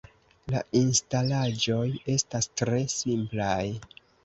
La 0.53 0.61
instalaĵoj 0.79 1.85
estas 2.15 2.51
tre 2.63 2.83
simplaj. 2.97 3.71